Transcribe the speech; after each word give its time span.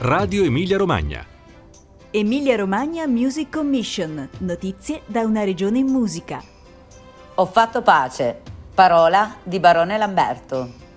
Radio 0.00 0.44
Emilia 0.44 0.76
Romagna. 0.76 1.26
Emilia 2.12 2.54
Romagna 2.54 3.04
Music 3.08 3.50
Commission. 3.50 4.28
Notizie 4.38 5.02
da 5.06 5.22
una 5.22 5.42
regione 5.42 5.78
in 5.78 5.88
musica. 5.88 6.40
Ho 7.34 7.46
fatto 7.46 7.82
pace. 7.82 8.40
Parola 8.72 9.38
di 9.42 9.58
Barone 9.58 9.98
Lamberto. 9.98 10.87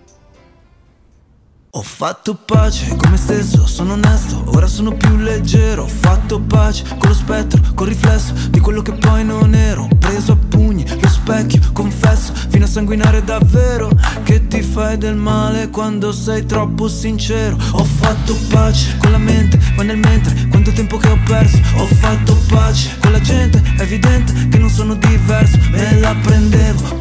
Ho 1.74 1.84
fatto 1.84 2.36
pace 2.36 2.98
con 2.98 3.12
me 3.12 3.16
stesso, 3.16 3.66
sono 3.66 3.94
onesto, 3.94 4.44
ora 4.48 4.68
sono 4.68 4.92
più 4.92 5.16
leggero. 5.16 5.84
Ho 5.84 5.88
fatto 5.88 6.42
pace 6.42 6.84
con 6.98 7.08
lo 7.08 7.14
spettro, 7.14 7.62
col 7.76 7.88
riflesso 7.88 8.34
di 8.50 8.60
quello 8.60 8.82
che 8.82 8.92
poi 8.92 9.24
non 9.24 9.56
ero. 9.56 9.88
Preso 9.98 10.34
a 10.34 10.36
pugni 10.36 10.86
lo 11.00 11.08
specchio, 11.08 11.62
confesso, 11.72 12.34
fino 12.50 12.66
a 12.66 12.68
sanguinare 12.68 13.24
davvero. 13.24 13.90
Che 14.24 14.48
ti 14.48 14.62
fai 14.62 14.98
del 14.98 15.16
male 15.16 15.70
quando 15.70 16.12
sei 16.12 16.46
troppo 16.46 16.90
sincero. 16.90 17.56
Ho 17.72 17.86
fatto 17.86 18.38
pace 18.50 18.98
con 18.98 19.12
la 19.12 19.18
mente, 19.18 19.58
ma 19.78 19.84
nel 19.84 19.98
mentre, 19.98 20.48
quanto 20.50 20.74
tempo 20.74 20.98
che 20.98 21.08
ho 21.08 21.20
perso. 21.26 21.58
Ho 21.78 21.86
fatto 21.86 22.36
pace 22.50 22.98
con 23.00 23.14
la 23.14 23.22
gente, 23.22 23.62
è 23.78 23.82
evidente 23.84 24.50
che 24.50 24.58
non 24.58 24.70
sono 24.70 24.96
diverso. 24.96 25.58
Me 25.72 25.98
la 26.00 26.14
prendevo 26.22 27.01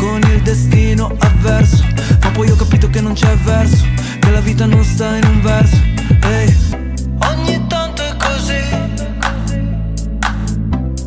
con 0.00 0.22
il 0.32 0.40
destino 0.40 1.14
avverso. 1.18 1.84
Ma 2.22 2.30
poi 2.30 2.50
ho 2.50 2.56
capito 2.56 2.88
che 2.88 3.02
non 3.02 3.12
c'è 3.12 3.36
verso 3.44 3.84
che 4.18 4.30
la 4.30 4.40
vita 4.40 4.64
non 4.64 4.82
sta 4.82 5.14
in 5.16 5.24
un 5.24 5.42
verso. 5.42 5.76
Ehi, 6.22 6.56
ogni 7.28 7.66
tanto 7.66 8.02
è 8.02 8.16
così. 8.16 8.62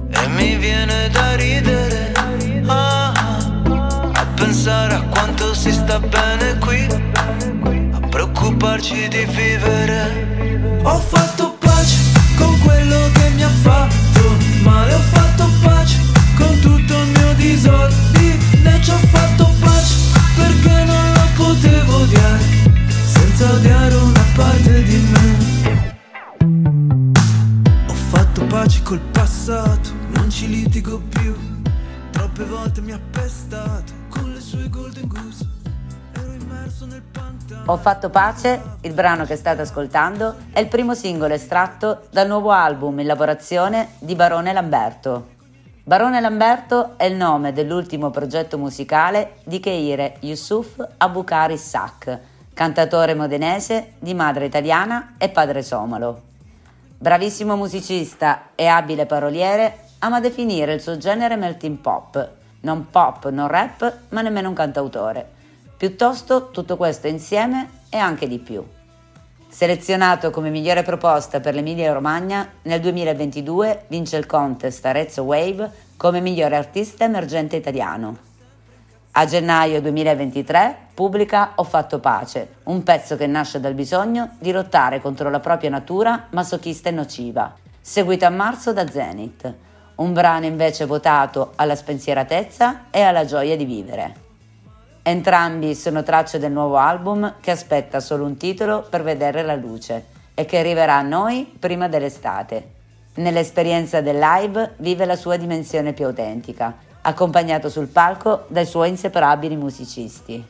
E 0.09 0.27
mi 0.35 0.55
viene 0.57 1.09
da 1.09 1.35
ridere. 1.35 2.11
Ah, 2.67 3.11
a 4.13 4.25
pensare 4.35 4.93
a 4.93 5.01
quanto 5.01 5.55
si 5.55 5.71
sta 5.71 5.99
bene 5.99 6.59
qui. 6.59 6.85
A 7.93 8.07
preoccuparci 8.07 9.07
di 9.07 9.25
vivere. 9.25 10.81
Ho 10.83 10.99
fatto 10.99 11.55
pace 11.57 11.97
con 12.37 12.59
quello 12.59 13.09
che 13.13 13.29
mi 13.29 13.43
ha 13.43 13.49
fatto 13.49 14.37
male. 14.61 14.93
Ho 14.93 14.99
fatto 14.99 15.32
senza 23.43 23.55
odiare 23.55 23.95
una 23.95 24.25
parte 24.35 24.83
di 24.83 24.97
me. 25.11 26.01
Ho 27.89 27.93
fatto 27.93 28.45
pace 28.45 28.81
col 28.83 28.99
passato, 29.11 29.89
non 30.13 30.29
ci 30.29 30.47
litigo 30.47 31.01
più. 31.09 31.35
Troppe 32.11 32.43
volte 32.45 32.81
mi 32.81 32.93
ha 32.93 32.99
pestato 33.11 33.91
con 34.09 34.31
le 34.31 34.39
sue 34.39 34.69
golden 34.69 35.07
goose. 35.07 35.45
Ero 36.13 36.31
immerso 36.31 36.85
nel 36.85 37.01
pantano. 37.01 37.63
Ho 37.65 37.77
fatto 37.77 38.09
pace, 38.09 38.61
il 38.81 38.93
brano 38.93 39.25
che 39.25 39.35
state 39.35 39.61
ascoltando, 39.61 40.35
è 40.53 40.59
il 40.59 40.67
primo 40.67 40.93
singolo 40.95 41.33
estratto 41.33 42.07
dal 42.11 42.27
nuovo 42.27 42.51
album 42.51 42.99
in 42.99 43.07
lavorazione 43.07 43.89
di 43.99 44.15
Barone 44.15 44.53
Lamberto. 44.53 45.31
Barone 45.83 46.21
Lamberto 46.21 46.97
è 46.97 47.03
il 47.03 47.15
nome 47.15 47.51
dell'ultimo 47.51 48.09
progetto 48.09 48.57
musicale 48.57 49.39
di 49.43 49.59
Keire 49.59 50.15
Yusuf 50.21 50.81
Abukari 50.95 51.57
Sak, 51.57 52.31
cantatore 52.53 53.15
modenese 53.15 53.93
di 53.99 54.13
madre 54.13 54.45
italiana 54.45 55.15
e 55.17 55.29
padre 55.29 55.63
somalo. 55.63 56.21
Bravissimo 56.97 57.55
musicista 57.55 58.49
e 58.55 58.67
abile 58.67 59.05
paroliere, 59.05 59.87
ama 59.99 60.19
definire 60.19 60.73
il 60.73 60.81
suo 60.81 60.97
genere 60.97 61.35
melting 61.35 61.77
pop, 61.77 62.29
non 62.61 62.89
pop, 62.89 63.29
non 63.29 63.47
rap, 63.47 63.99
ma 64.09 64.21
nemmeno 64.21 64.49
un 64.49 64.55
cantautore. 64.55 65.27
Piuttosto 65.75 66.49
tutto 66.51 66.77
questo 66.77 67.07
insieme 67.07 67.81
e 67.89 67.97
anche 67.97 68.27
di 68.27 68.39
più. 68.39 68.63
Selezionato 69.49 70.29
come 70.29 70.49
migliore 70.49 70.81
proposta 70.81 71.39
per 71.39 71.53
l'Emilia 71.53 71.91
Romagna, 71.91 72.47
nel 72.63 72.79
2022 72.79 73.85
vince 73.87 74.17
il 74.17 74.25
contest 74.25 74.85
Arezzo 74.85 75.23
Wave 75.23 75.69
come 75.97 76.21
migliore 76.21 76.55
artista 76.55 77.03
emergente 77.03 77.55
italiano. 77.55 78.31
A 79.15 79.25
gennaio 79.25 79.79
2023 79.79 80.87
pubblica 80.95 81.51
Ho 81.57 81.63
fatto 81.63 81.99
pace, 81.99 82.55
un 82.63 82.81
pezzo 82.81 83.15
che 83.15 83.27
nasce 83.27 83.59
dal 83.59 83.75
bisogno 83.75 84.37
di 84.39 84.51
lottare 84.51 85.01
contro 85.01 85.29
la 85.29 85.39
propria 85.39 85.69
natura 85.69 86.29
masochista 86.31 86.89
e 86.89 86.93
nociva, 86.93 87.53
seguito 87.79 88.25
a 88.25 88.31
marzo 88.31 88.73
da 88.73 88.89
Zenith, 88.89 89.53
un 89.97 90.13
brano 90.13 90.47
invece 90.47 90.85
votato 90.85 91.51
alla 91.57 91.75
spensieratezza 91.75 92.85
e 92.89 93.01
alla 93.01 93.23
gioia 93.23 93.55
di 93.55 93.65
vivere. 93.65 94.15
Entrambi 95.03 95.75
sono 95.75 96.01
tracce 96.01 96.39
del 96.39 96.51
nuovo 96.51 96.77
album 96.77 97.35
che 97.39 97.51
aspetta 97.51 97.99
solo 97.99 98.25
un 98.25 98.35
titolo 98.35 98.87
per 98.89 99.03
vedere 99.03 99.43
la 99.43 99.53
luce 99.53 100.05
e 100.33 100.45
che 100.45 100.57
arriverà 100.57 100.95
a 100.95 101.03
noi 101.03 101.55
prima 101.59 101.87
dell'estate. 101.87 102.71
Nell'esperienza 103.17 104.01
del 104.01 104.17
live 104.17 104.73
vive 104.77 105.05
la 105.05 105.15
sua 105.15 105.37
dimensione 105.37 105.93
più 105.93 106.07
autentica, 106.07 106.75
accompagnato 107.03 107.69
sul 107.69 107.87
palco 107.87 108.45
dai 108.47 108.65
suoi 108.65 108.89
inseparabili 108.89 109.55
musicisti. 109.55 110.45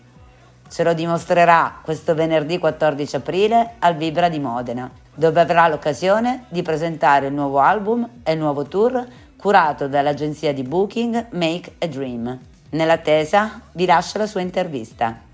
Ce 0.70 0.84
lo 0.84 0.94
dimostrerà 0.94 1.80
questo 1.84 2.16
venerdì 2.16 2.58
14 2.58 3.16
aprile 3.16 3.76
al 3.80 3.96
Vibra 3.96 4.30
di 4.30 4.40
Modena, 4.40 4.90
dove 5.14 5.40
avrà 5.40 5.68
l'occasione 5.68 6.46
di 6.50 6.64
presentare 6.64 7.28
il 7.28 7.34
nuovo 7.34 7.60
album 7.60 8.08
e 8.24 8.32
il 8.34 8.40
nuovo 8.40 8.64
tour 8.64 9.06
curato 9.38 9.88
dall'agenzia 9.88 10.54
di 10.54 10.64
booking 10.64 11.28
Make 11.32 11.76
a 11.80 11.88
Dream. 11.88 12.40
Nell'attesa 12.70 13.62
vi 13.74 13.86
lascio 13.86 14.18
la 14.18 14.26
sua 14.26 14.42
intervista. 14.42 15.32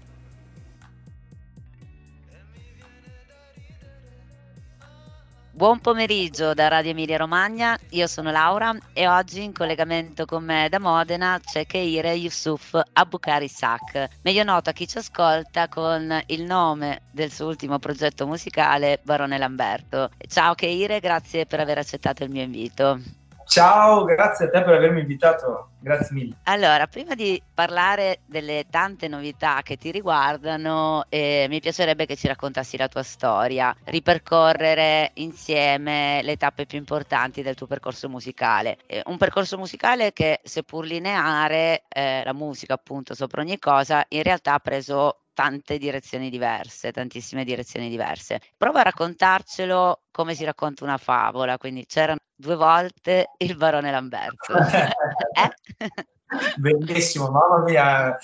Buon 5.59 5.81
pomeriggio 5.81 6.53
da 6.53 6.69
Radio 6.69 6.91
Emilia 6.91 7.17
Romagna, 7.17 7.77
io 7.89 8.07
sono 8.07 8.31
Laura 8.31 8.73
e 8.93 9.09
oggi 9.09 9.43
in 9.43 9.51
collegamento 9.51 10.23
con 10.23 10.41
me 10.41 10.69
da 10.69 10.79
Modena 10.79 11.37
c'è 11.43 11.65
Keire 11.65 12.13
Yusuf 12.13 12.79
Abukari 12.93 13.49
Sak, 13.49 14.07
meglio 14.21 14.43
noto 14.43 14.69
a 14.69 14.73
chi 14.73 14.87
ci 14.87 14.99
ascolta 14.99 15.67
con 15.67 16.17
il 16.27 16.43
nome 16.43 17.01
del 17.11 17.29
suo 17.29 17.47
ultimo 17.47 17.77
progetto 17.77 18.25
musicale 18.25 19.01
Barone 19.03 19.37
Lamberto. 19.37 20.11
Ciao 20.29 20.55
Keire, 20.55 21.01
grazie 21.01 21.45
per 21.45 21.59
aver 21.59 21.79
accettato 21.79 22.23
il 22.23 22.29
mio 22.29 22.43
invito. 22.43 23.18
Ciao, 23.49 24.03
grazie 24.03 24.45
a 24.45 24.49
te 24.51 24.61
per 24.61 24.75
avermi 24.75 24.99
invitato, 24.99 25.71
grazie 25.79 26.15
mille. 26.15 26.35
Allora, 26.43 26.85
prima 26.85 27.15
di 27.15 27.41
parlare 27.51 28.19
delle 28.27 28.65
tante 28.69 29.07
novità 29.07 29.61
che 29.63 29.75
ti 29.75 29.89
riguardano, 29.89 31.05
eh, 31.09 31.47
mi 31.49 31.59
piacerebbe 31.59 32.05
che 32.05 32.15
ci 32.15 32.27
raccontassi 32.27 32.77
la 32.77 32.87
tua 32.87 33.01
storia, 33.01 33.75
ripercorrere 33.85 35.13
insieme 35.15 36.21
le 36.21 36.37
tappe 36.37 36.67
più 36.67 36.77
importanti 36.77 37.41
del 37.41 37.55
tuo 37.55 37.65
percorso 37.65 38.07
musicale. 38.07 38.77
Eh, 38.85 39.01
un 39.05 39.17
percorso 39.17 39.57
musicale 39.57 40.13
che, 40.13 40.41
seppur 40.43 40.85
lineare, 40.85 41.85
eh, 41.89 42.21
la 42.23 42.33
musica 42.33 42.75
appunto 42.75 43.15
sopra 43.15 43.41
ogni 43.41 43.57
cosa, 43.57 44.05
in 44.09 44.21
realtà 44.21 44.53
ha 44.53 44.59
preso 44.59 45.21
tante 45.39 45.77
direzioni 45.77 46.29
diverse, 46.29 46.91
tantissime 46.91 47.45
direzioni 47.45 47.87
diverse. 47.87 48.41
Prova 48.57 48.81
a 48.81 48.83
raccontarcelo 48.83 50.01
come 50.11 50.35
si 50.35 50.43
racconta 50.43 50.83
una 50.83 50.97
favola, 50.97 51.57
quindi 51.57 51.85
c'erano 51.85 52.17
due 52.35 52.57
volte 52.57 53.29
il 53.37 53.55
barone 53.55 53.89
Lamberto. 53.89 54.51
eh? 54.59 55.87
Bellissimo, 56.57 57.29
mamma 57.29 57.63
mia. 57.63 58.17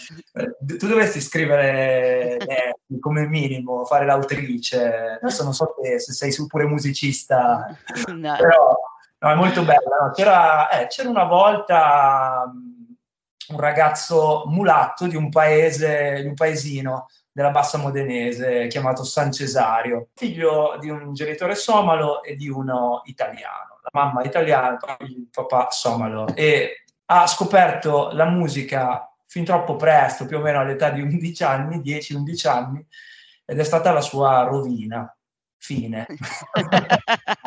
Tu 0.59 0.87
dovresti 0.87 1.21
scrivere 1.21 2.35
eh, 2.35 2.75
come 2.99 3.25
minimo, 3.27 3.85
fare 3.85 4.05
l'autrice. 4.05 5.17
Adesso 5.21 5.43
non 5.45 5.53
so 5.53 5.73
se 5.97 6.11
sei 6.11 6.35
pure 6.47 6.65
musicista, 6.65 7.65
no. 8.11 8.35
però 8.35 8.75
no, 9.19 9.29
è 9.29 9.35
molto 9.35 9.63
bella. 9.63 10.01
No? 10.01 10.11
C'era, 10.11 10.69
eh, 10.69 10.87
c'era, 10.87 11.07
una 11.07 11.23
volta 11.23 12.51
un 13.49 13.59
ragazzo 13.59 14.43
mulatto 14.47 15.07
di 15.07 15.15
un 15.15 15.29
paese, 15.29 16.21
di 16.21 16.27
un 16.27 16.33
paesino 16.33 17.07
della 17.31 17.51
bassa 17.51 17.77
modenese 17.77 18.67
chiamato 18.67 19.03
San 19.03 19.31
Cesario, 19.31 20.07
figlio 20.15 20.77
di 20.79 20.89
un 20.89 21.13
genitore 21.13 21.55
somalo 21.55 22.23
e 22.23 22.35
di 22.35 22.49
uno 22.49 23.01
italiano. 23.05 23.79
La 23.81 23.89
mamma 23.91 24.23
italiana, 24.23 24.77
il 24.99 25.27
papà 25.29 25.69
somalo. 25.69 26.33
E 26.33 26.85
ha 27.07 27.27
scoperto 27.27 28.11
la 28.13 28.25
musica 28.25 29.13
fin 29.27 29.43
troppo 29.43 29.75
presto, 29.75 30.25
più 30.25 30.37
o 30.37 30.41
meno 30.41 30.59
all'età 30.61 30.89
di 30.91 31.01
11 31.01 31.43
anni, 31.43 31.79
10-11 31.79 32.47
anni, 32.47 32.85
ed 33.45 33.59
è 33.59 33.63
stata 33.63 33.91
la 33.91 34.01
sua 34.01 34.43
rovina. 34.43 35.13
Fine. 35.57 36.05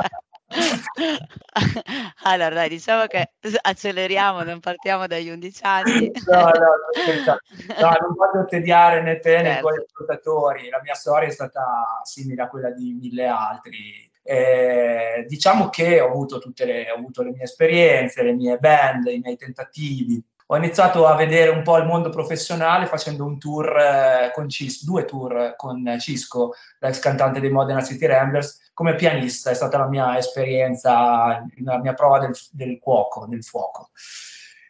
allora, 2.25 2.55
dai, 2.55 2.69
diciamo 2.69 3.07
che 3.07 3.33
acceleriamo, 3.61 4.43
non 4.43 4.61
partiamo 4.61 5.07
dagli 5.07 5.31
11 5.31 5.63
anni. 5.65 6.13
no, 6.27 6.41
no, 6.41 6.51
no, 7.81 7.97
non 8.01 8.15
voglio 8.15 8.45
tediare 8.47 9.03
né 9.03 9.19
te 9.19 9.43
né 9.43 9.55
i 9.55 9.59
tuoi 9.61 9.75
certo. 9.75 9.93
ascoltatori. 9.93 10.69
La 10.69 10.81
mia 10.83 10.95
storia 10.95 11.29
è 11.29 11.33
stata 11.33 12.01
simile 12.03 12.43
a 12.43 12.49
quella 12.49 12.71
di 12.71 12.93
mille 12.95 13.27
altri. 13.27 14.11
Eh, 14.23 15.25
diciamo 15.27 15.71
che 15.71 16.01
ho 16.01 16.09
avuto 16.09 16.39
tutte 16.39 16.65
le, 16.67 16.91
ho 16.91 16.97
avuto 16.97 17.23
le 17.23 17.31
mie 17.31 17.45
esperienze, 17.45 18.23
le 18.23 18.33
mie 18.33 18.59
band, 18.59 19.07
i 19.07 19.21
miei 19.23 19.37
tentativi. 19.37 20.23
Ho 20.51 20.57
iniziato 20.57 21.07
a 21.07 21.15
vedere 21.15 21.51
un 21.51 21.63
po' 21.63 21.77
il 21.77 21.85
mondo 21.85 22.09
professionale 22.09 22.87
facendo 22.87 23.25
un 23.25 23.39
tour 23.39 23.77
eh, 23.77 24.31
con 24.33 24.49
Cisco, 24.49 24.87
due 24.87 25.05
tour 25.05 25.55
con 25.57 25.97
Cisco, 25.99 26.55
l'ex 26.79 27.01
cantante 27.01 27.39
dei 27.39 27.51
Modena 27.51 27.83
City 27.83 28.07
Ramblers, 28.07 28.71
come 28.73 28.95
pianista. 28.95 29.51
È 29.51 29.55
stata 29.55 29.77
la 29.77 29.89
mia 29.89 30.17
esperienza, 30.17 31.45
la 31.63 31.79
mia 31.79 31.93
prova 31.93 32.19
del, 32.21 32.35
del 32.53 32.79
cuoco, 32.79 33.27
del 33.27 33.45
fuoco. 33.45 33.91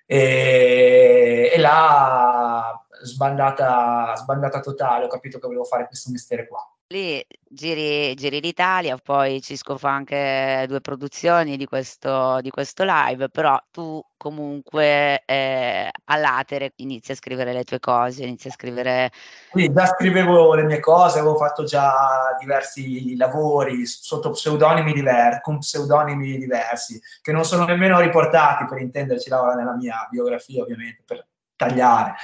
E, 0.04 1.52
e 1.54 1.58
là, 1.60 2.84
sbandata, 3.02 4.16
sbandata 4.16 4.58
totale, 4.58 5.04
ho 5.04 5.08
capito 5.08 5.38
che 5.38 5.46
volevo 5.46 5.64
fare 5.64 5.86
questo 5.86 6.10
mestiere 6.10 6.48
qua. 6.48 6.60
Lì 6.90 7.23
giri, 7.46 8.14
giri 8.14 8.40
l'Italia, 8.40 8.96
poi 8.96 9.43
Cisco 9.43 9.76
fa 9.76 9.90
anche 9.90 10.64
due 10.69 10.81
produzioni 10.81 11.58
di 11.58 11.67
questo, 11.67 12.38
di 12.40 12.49
questo 12.49 12.82
live, 12.87 13.29
però 13.29 13.58
tu 13.70 14.02
comunque 14.17 15.23
eh, 15.26 15.90
all'atere 16.05 16.73
inizi 16.76 17.12
a 17.12 17.14
scrivere 17.14 17.52
le 17.52 17.64
tue 17.64 17.79
cose, 17.79 18.25
inizi 18.25 18.49
a 18.49 18.52
scrivere... 18.52 19.11
Sì, 19.52 19.70
già 19.70 19.85
scrivevo 19.85 20.55
le 20.55 20.62
mie 20.62 20.81
cose, 20.81 21.19
avevo 21.19 21.37
fatto 21.37 21.64
già 21.64 22.35
diversi 22.40 23.14
lavori 23.17 23.85
sotto 23.85 24.31
pseudonimi 24.31 24.94
diversi, 24.94 25.40
con 25.43 25.58
pseudonimi 25.58 26.38
diversi, 26.38 26.99
che 27.20 27.32
non 27.32 27.44
sono 27.44 27.67
nemmeno 27.67 28.00
riportati 28.00 28.64
per 28.64 28.81
intenderci 28.81 29.29
nella 29.29 29.76
mia 29.76 30.08
biografia, 30.11 30.62
ovviamente, 30.62 31.02
per 31.05 31.26
tagliare 31.55 32.14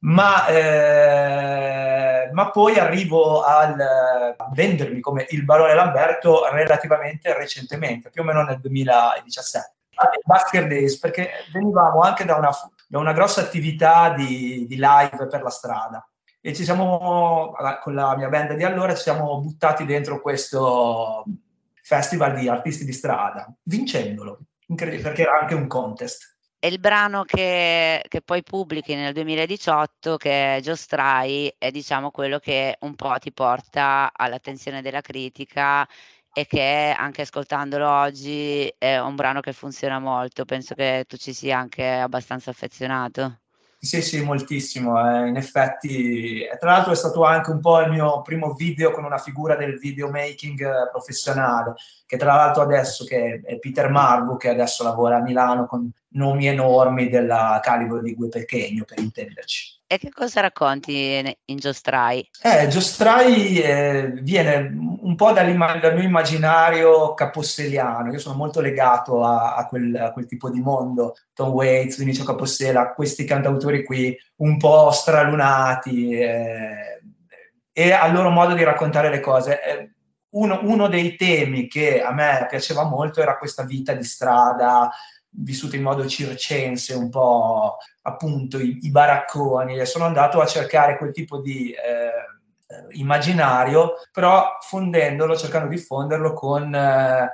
ma, 0.00 0.46
eh, 0.46 2.30
ma 2.32 2.50
poi 2.50 2.78
arrivo 2.78 3.42
al, 3.42 3.80
a 4.36 4.50
vendermi 4.52 5.00
come 5.00 5.26
il 5.30 5.44
barone 5.44 5.74
Lamberto 5.74 6.48
relativamente 6.50 7.34
recentemente, 7.36 8.10
più 8.10 8.22
o 8.22 8.24
meno 8.24 8.42
nel 8.42 8.60
2017. 8.60 9.74
Basker 10.24 10.66
Days, 10.66 10.98
perché 10.98 11.30
venivamo 11.52 12.00
anche 12.00 12.24
da 12.24 12.36
una, 12.36 12.50
da 12.86 12.98
una 12.98 13.12
grossa 13.12 13.40
attività 13.40 14.10
di, 14.10 14.66
di 14.68 14.76
live 14.76 15.26
per 15.28 15.42
la 15.42 15.50
strada 15.50 16.06
e 16.46 16.54
ci 16.54 16.62
siamo, 16.62 17.56
con 17.82 17.92
la 17.92 18.16
mia 18.16 18.28
band 18.28 18.54
di 18.54 18.62
allora, 18.62 18.94
ci 18.94 19.02
siamo 19.02 19.40
buttati 19.40 19.84
dentro 19.84 20.20
questo 20.20 21.24
festival 21.82 22.38
di 22.38 22.48
artisti 22.48 22.84
di 22.84 22.92
strada, 22.92 23.52
vincendolo, 23.64 24.38
perché 24.76 25.22
era 25.22 25.40
anche 25.40 25.54
un 25.54 25.66
contest. 25.66 26.35
E 26.66 26.68
il 26.68 26.80
brano 26.80 27.22
che, 27.22 28.02
che 28.08 28.22
poi 28.22 28.42
pubblichi 28.42 28.96
nel 28.96 29.12
2018, 29.12 30.16
che 30.16 30.56
è 30.56 30.60
Giostrai, 30.60 31.54
è 31.56 31.70
diciamo 31.70 32.10
quello 32.10 32.40
che 32.40 32.76
un 32.80 32.96
po' 32.96 33.14
ti 33.20 33.32
porta 33.32 34.10
all'attenzione 34.12 34.82
della 34.82 35.00
critica 35.00 35.86
e 36.32 36.44
che 36.44 36.92
anche 36.98 37.22
ascoltandolo 37.22 37.88
oggi 37.88 38.66
è 38.78 38.98
un 38.98 39.14
brano 39.14 39.38
che 39.38 39.52
funziona 39.52 40.00
molto. 40.00 40.44
Penso 40.44 40.74
che 40.74 41.04
tu 41.06 41.16
ci 41.16 41.32
sia 41.32 41.56
anche 41.56 41.86
abbastanza 41.86 42.50
affezionato. 42.50 43.42
Sì, 43.78 44.02
sì, 44.02 44.20
moltissimo. 44.24 44.98
Eh. 44.98 45.28
In 45.28 45.36
effetti, 45.36 46.44
tra 46.58 46.72
l'altro 46.72 46.90
è 46.90 46.96
stato 46.96 47.22
anche 47.22 47.52
un 47.52 47.60
po' 47.60 47.80
il 47.80 47.90
mio 47.90 48.22
primo 48.22 48.54
video 48.54 48.90
con 48.90 49.04
una 49.04 49.18
figura 49.18 49.54
del 49.54 49.78
videomaking 49.78 50.60
eh, 50.60 50.88
professionale, 50.90 51.74
che 52.06 52.16
tra 52.16 52.34
l'altro 52.36 52.62
adesso 52.62 53.04
che 53.04 53.42
è 53.44 53.58
Peter 53.58 53.90
Marvo, 53.90 54.36
che 54.36 54.48
adesso 54.48 54.84
lavora 54.84 55.16
a 55.16 55.22
Milano 55.22 55.66
con 55.66 55.90
nomi 56.10 56.46
enormi 56.46 57.08
del 57.08 57.60
calibro 57.62 58.00
di 58.00 58.14
Gue 58.14 58.28
Pechegno, 58.28 58.84
per 58.84 59.00
intenderci. 59.00 59.74
E 59.88 59.98
che 59.98 60.10
cosa 60.10 60.40
racconti 60.40 61.36
in 61.44 61.56
Giostrai? 61.58 62.28
Eh, 62.42 62.66
Giostrai 62.66 63.60
eh, 63.60 64.12
viene 64.20 64.74
un 65.00 65.14
po' 65.14 65.30
dal 65.30 65.54
mio 65.54 66.02
immaginario 66.02 67.14
caposseliano. 67.14 68.10
Io 68.12 68.18
sono 68.18 68.36
molto 68.36 68.60
legato 68.60 69.22
a, 69.22 69.54
a, 69.54 69.66
quel, 69.66 69.94
a, 69.94 70.10
quel, 70.12 70.26
tipo 70.26 70.50
di 70.50 70.60
mondo. 70.60 71.14
Tom 71.32 71.50
Waits, 71.50 71.98
Vinicio 71.98 72.24
Capossela, 72.24 72.94
questi 72.94 73.24
cantautori 73.24 73.84
qui 73.84 74.16
un 74.36 74.56
po' 74.56 74.90
stralunati 74.90 76.18
eh, 76.18 77.00
e 77.72 77.92
al 77.92 78.12
loro 78.12 78.30
modo 78.30 78.54
di 78.54 78.64
raccontare 78.64 79.08
le 79.08 79.20
cose. 79.20 79.94
Uno, 80.36 80.60
uno 80.62 80.88
dei 80.88 81.16
temi 81.16 81.66
che 81.66 82.02
a 82.02 82.12
me 82.12 82.46
piaceva 82.48 82.84
molto 82.84 83.20
era 83.20 83.38
questa 83.38 83.64
vita 83.64 83.92
di 83.94 84.04
strada, 84.04 84.90
vissuto 85.30 85.76
in 85.76 85.82
modo 85.82 86.06
circense, 86.06 86.94
un 86.94 87.08
po' 87.08 87.76
appunto 88.02 88.58
i, 88.58 88.78
i 88.82 88.90
baracconi, 88.90 89.78
e 89.78 89.86
sono 89.86 90.04
andato 90.04 90.40
a 90.40 90.46
cercare 90.46 90.96
quel 90.98 91.12
tipo 91.12 91.40
di 91.40 91.70
eh, 91.70 92.96
immaginario, 92.98 93.94
però 94.12 94.58
fondendolo, 94.60 95.36
cercando 95.36 95.68
di 95.68 95.78
fonderlo 95.78 96.32
con, 96.32 96.74
eh, 96.74 97.32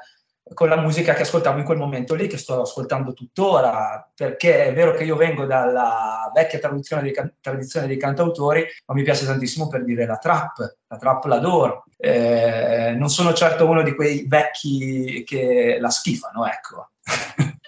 con 0.55 0.69
la 0.69 0.77
musica 0.77 1.15
che 1.15 1.23
ascoltavo 1.23 1.59
in 1.59 1.65
quel 1.65 1.79
momento 1.79 2.15
lì, 2.15 2.27
che 2.27 2.37
sto 2.37 2.63
ascoltando 2.63 3.13
tuttora, 3.13 4.11
perché 4.15 4.67
è 4.67 4.73
vero 4.73 4.93
che 4.93 5.05
io 5.05 5.17
vengo 5.17 5.45
dalla 5.45 6.31
vecchia 6.35 6.59
tradizione 6.59 7.03
dei, 7.03 7.15
tradizione 7.41 7.87
dei 7.87 7.97
cantautori, 7.97 8.67
ma 8.87 8.95
mi 8.95 9.03
piace 9.03 9.27
tantissimo 9.27 9.69
per 9.69 9.85
dire 9.85 10.07
la 10.07 10.17
trap, 10.17 10.77
la 10.87 10.97
trap 10.97 11.25
l'adoro. 11.25 11.85
Eh, 11.97 12.95
non 12.97 13.09
sono 13.09 13.33
certo 13.33 13.69
uno 13.69 13.83
di 13.83 13.95
quei 13.95 14.27
vecchi 14.27 15.23
che 15.25 15.79
la 15.81 15.91
schifano, 15.91 16.47
ecco. 16.47 16.91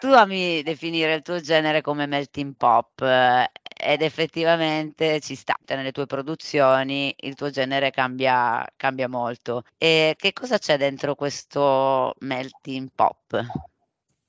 Tu 0.00 0.08
ami 0.08 0.62
definire 0.62 1.14
il 1.14 1.22
tuo 1.22 1.40
genere 1.40 1.80
come 1.80 2.06
melting 2.06 2.54
pop 2.56 3.00
eh, 3.02 3.50
ed 3.76 4.02
effettivamente 4.02 5.20
ci 5.20 5.34
sta, 5.34 5.56
nelle 5.68 5.92
tue 5.92 6.06
produzioni 6.06 7.14
il 7.18 7.34
tuo 7.34 7.50
genere 7.50 7.90
cambia, 7.90 8.66
cambia 8.76 9.08
molto. 9.08 9.62
E 9.78 10.14
che 10.16 10.32
cosa 10.32 10.58
c'è 10.58 10.76
dentro 10.78 11.14
questo 11.14 12.14
melting 12.20 12.88
pop? 12.94 13.42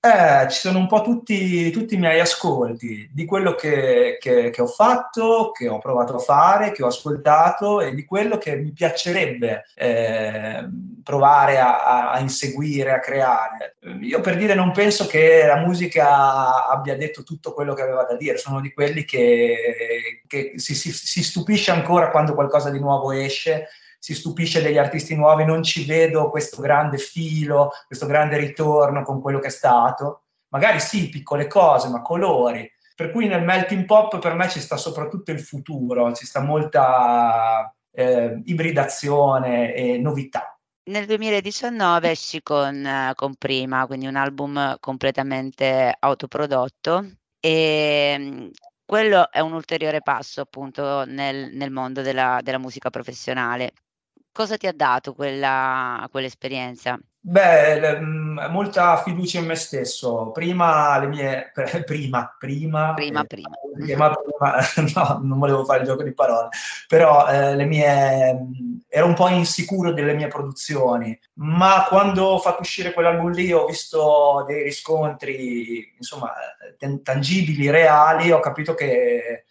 Eh, 0.07 0.47
ci 0.49 0.59
sono 0.59 0.79
un 0.79 0.87
po' 0.87 1.01
tutti, 1.01 1.69
tutti, 1.69 1.95
i 1.95 1.97
miei 1.97 2.21
ascolti 2.21 3.09
di 3.11 3.25
quello 3.25 3.55
che, 3.55 4.17
che, 4.21 4.51
che, 4.51 4.61
ho 4.61 4.67
fatto, 4.67 5.51
che 5.51 5.67
ho 5.67 5.79
provato 5.79 6.15
a 6.15 6.19
fare, 6.19 6.71
che 6.71 6.81
ho 6.81 6.87
ascoltato 6.87 7.81
e 7.81 7.93
di 7.93 8.05
quello 8.05 8.37
che 8.37 8.55
mi 8.55 8.71
piacerebbe 8.71 9.65
eh, 9.75 10.65
provare 11.03 11.59
a, 11.59 12.11
a, 12.11 12.19
inseguire, 12.19 12.93
a 12.93 12.99
creare. 12.99 13.75
Io 13.99 14.21
per 14.21 14.37
dire 14.37 14.55
non 14.55 14.71
penso 14.71 15.07
che 15.07 15.45
la 15.45 15.57
musica 15.57 16.69
abbia 16.69 16.95
detto 16.95 17.23
tutto 17.23 17.51
quello 17.51 17.73
che 17.73 17.81
aveva 17.81 18.03
da 18.03 18.15
dire, 18.15 18.37
sono 18.37 18.61
di 18.61 18.71
quelli 18.71 19.03
che, 19.03 20.21
che 20.25 20.53
si, 20.55 20.73
si, 20.73 20.93
si 20.93 21.21
stupisce 21.21 21.71
ancora 21.71 22.11
quando 22.11 22.33
qualcosa 22.33 22.69
di 22.69 22.79
nuovo 22.79 23.11
esce 23.11 23.67
si 23.97 24.13
stupisce 24.13 24.61
degli 24.61 24.77
artisti 24.77 25.15
nuovi, 25.15 25.45
non 25.45 25.63
ci 25.63 25.85
vedo 25.85 26.29
questo 26.29 26.61
grande 26.61 26.97
filo, 26.97 27.71
questo 27.85 28.05
grande 28.05 28.37
ritorno 28.37 29.03
con 29.03 29.21
quello 29.21 29.39
che 29.39 29.47
è 29.47 29.51
stato. 29.51 30.23
Magari 30.49 30.79
sì, 30.79 31.09
piccole 31.09 31.47
cose, 31.47 31.89
ma 31.89 32.01
colori. 32.01 32.69
Per 32.95 33.11
cui 33.11 33.27
nel 33.27 33.43
melting 33.43 33.85
pop 33.85 34.19
per 34.19 34.33
me 34.33 34.49
ci 34.49 34.59
sta 34.59 34.77
soprattutto 34.77 35.31
il 35.31 35.39
futuro, 35.39 36.11
ci 36.13 36.25
sta 36.25 36.41
molta 36.41 37.71
eh, 37.91 38.41
ibridazione 38.45 39.73
e 39.73 39.97
novità. 39.97 40.57
Nel 40.87 41.05
2019 41.05 42.11
esci 42.11 42.41
con, 42.41 43.11
con, 43.13 43.35
Prima, 43.35 43.85
quindi 43.85 44.07
un 44.07 44.15
album 44.15 44.77
completamente 44.79 45.93
autoprodotto 45.99 47.05
e 47.41 48.15
mm, 48.17 48.47
quello 48.85 49.29
è 49.29 49.41
un 49.41 49.51
ulteriore 49.51 50.01
passo 50.01 50.39
appunto 50.39 51.03
nel, 51.03 51.51
nel 51.53 51.71
mondo 51.71 52.01
della, 52.01 52.39
della 52.41 52.57
musica 52.57 52.89
professionale. 52.89 53.73
Cosa 54.37 54.55
ti 54.55 54.67
ha 54.67 54.71
dato 54.71 55.15
quella, 55.15 56.07
quell'esperienza? 56.11 56.95
Beh, 57.19 57.99
mm, 57.99 58.37
molta 58.51 59.01
fiducia 59.01 59.39
in 59.39 59.47
me 59.47 59.55
stesso. 59.55 60.29
Prima 60.29 60.99
le 60.99 61.07
mie... 61.07 61.51
Prima, 61.83 62.35
prima... 62.37 62.93
Prima, 62.93 63.21
eh, 63.21 63.25
prima. 63.25 63.49
prima, 63.73 64.13
prima 64.13 64.57
no, 64.93 65.19
non 65.23 65.39
volevo 65.39 65.65
fare 65.65 65.79
il 65.79 65.87
gioco 65.87 66.03
di 66.03 66.13
parole, 66.13 66.49
però 66.87 67.27
eh, 67.27 67.55
le 67.55 67.65
mie... 67.65 68.33
Mm, 68.35 68.77
ero 68.87 69.07
un 69.07 69.15
po' 69.15 69.27
insicuro 69.29 69.91
delle 69.91 70.13
mie 70.13 70.27
produzioni, 70.27 71.19
ma 71.39 71.87
quando 71.89 72.25
ho 72.25 72.37
fatto 72.37 72.61
uscire 72.61 72.93
quell'album 72.93 73.31
lì 73.31 73.51
ho 73.51 73.65
visto 73.65 74.45
dei 74.47 74.61
riscontri, 74.61 75.95
insomma, 75.97 76.31
tangibili, 77.01 77.71
reali, 77.71 78.29
ho 78.29 78.39
capito 78.39 78.75
che 78.75 79.45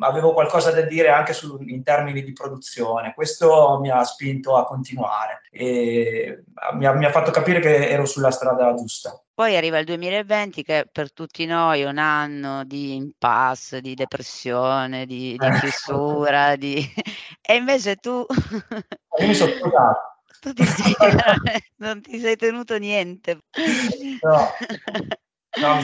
avevo 0.00 0.32
qualcosa 0.32 0.70
da 0.70 0.82
dire 0.82 1.08
anche 1.08 1.32
su, 1.32 1.56
in 1.60 1.82
termini 1.82 2.22
di 2.22 2.32
produzione. 2.32 3.14
Questo 3.14 3.78
mi 3.80 3.90
ha 3.90 4.02
spinto 4.04 4.56
a 4.56 4.64
continuare 4.64 5.42
e 5.50 6.44
mi 6.74 6.86
ha, 6.86 6.92
mi 6.92 7.04
ha, 7.04 7.10
fatto 7.10 7.30
capire 7.30 7.60
che 7.60 7.88
ero 7.88 8.04
sulla 8.04 8.30
strada 8.30 8.74
giusta. 8.74 9.18
Poi 9.32 9.56
arriva 9.56 9.78
il 9.78 9.84
2020 9.84 10.62
che 10.62 10.88
per 10.90 11.12
tutti 11.12 11.44
noi 11.46 11.82
è 11.82 11.88
un 11.88 11.98
anno 11.98 12.64
di 12.64 12.94
impasse, 12.94 13.80
di 13.80 13.94
depressione, 13.94 15.06
di, 15.06 15.36
di 15.38 15.50
chiusura, 15.60 16.56
di... 16.56 16.76
e 17.40 17.54
invece 17.54 17.96
tu... 17.96 18.24
Io 19.18 19.26
mi 19.26 19.34
sono 19.34 19.52
sposato. 19.52 20.12
Tu 20.44 20.52
ti 20.52 20.66
sei, 20.66 20.94
non 21.76 22.02
ti 22.02 22.18
sei 22.18 22.36
tenuto 22.36 22.76
niente. 22.76 23.38
No. 24.20 24.50
No, 25.56 25.78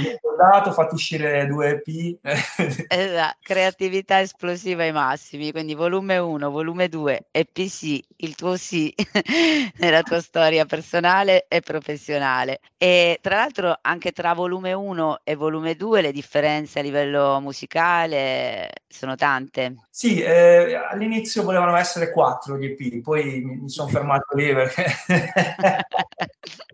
ho 0.64 0.72
fatto 0.72 0.94
uscire 0.94 1.46
due 1.46 1.82
EP. 1.84 2.18
esatto, 2.88 3.38
creatività 3.42 4.20
esplosiva 4.20 4.82
ai 4.82 4.92
massimi, 4.92 5.52
quindi 5.52 5.74
volume 5.74 6.18
1, 6.18 6.50
volume 6.50 6.88
2, 6.88 7.26
EP 7.30 7.58
sì, 7.66 8.02
il 8.16 8.34
tuo 8.34 8.56
sì 8.56 8.92
nella 9.78 10.02
tua 10.02 10.20
storia 10.20 10.64
personale 10.64 11.46
e 11.48 11.60
professionale. 11.60 12.60
E 12.78 13.18
tra 13.20 13.36
l'altro 13.36 13.78
anche 13.80 14.12
tra 14.12 14.32
volume 14.32 14.72
1 14.72 15.20
e 15.22 15.34
volume 15.36 15.76
2 15.76 16.00
le 16.00 16.12
differenze 16.12 16.80
a 16.80 16.82
livello 16.82 17.38
musicale 17.40 18.70
sono 18.88 19.14
tante. 19.14 19.76
Sì, 19.90 20.20
eh, 20.20 20.74
all'inizio 20.74 21.42
volevano 21.42 21.76
essere 21.76 22.10
quattro 22.10 22.56
gli 22.56 22.64
EP, 22.64 23.02
poi 23.02 23.40
mi, 23.40 23.56
mi 23.56 23.68
sono 23.68 23.88
fermato 23.90 24.36
lì 24.36 24.52
perché 24.52 24.86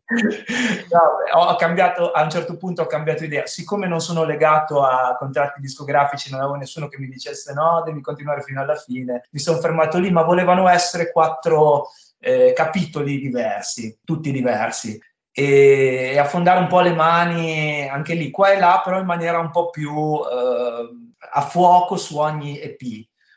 no, 0.09 1.41
ho 1.41 1.57
cambiato, 1.57 2.13
a 2.13 2.23
un 2.23 2.31
certo 2.31 2.57
punto 2.57 2.83
ho 2.83 2.87
cambiato 2.87 3.25
idea. 3.25 3.47
Siccome 3.47 3.89
non 3.89 4.01
sono 4.01 4.25
legato 4.25 4.83
a 4.83 5.17
contratti 5.19 5.61
discografici, 5.61 6.31
non 6.31 6.41
avevo 6.41 6.57
nessuno 6.57 6.89
che 6.89 6.99
mi 6.99 7.09
dicesse 7.09 7.53
no, 7.53 7.83
devi 7.85 8.01
continuare 8.01 8.43
fino 8.43 8.61
alla 8.61 8.77
fine, 8.77 9.27
mi 9.31 9.41
sono 9.41 9.59
fermato 9.59 9.99
lì, 9.99 10.11
ma 10.11 10.23
volevano 10.23 10.69
essere 10.69 11.11
quattro 11.11 11.89
eh, 12.21 12.53
capitoli 12.55 13.19
diversi, 13.19 13.99
tutti 14.05 14.31
diversi. 14.31 15.01
E, 15.33 16.17
affondare 16.19 16.61
un 16.61 16.69
po' 16.69 16.81
le 16.81 16.95
mani 16.95 17.89
anche 17.89 18.15
lì, 18.15 18.31
qua 18.31 18.53
e 18.53 18.59
là, 18.59 18.81
però 18.85 19.01
in 19.01 19.07
maniera 19.07 19.39
un 19.39 19.51
po' 19.51 19.71
più 19.71 20.21
eh, 20.21 20.89
a 21.33 21.41
fuoco 21.43 21.97
su 21.97 22.17
ogni 22.19 22.61
EP. 22.61 22.81